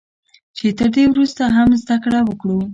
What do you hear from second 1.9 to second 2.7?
کړه وکړو